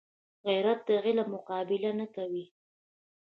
[0.45, 2.45] غیرت د علم مقابله نه کوي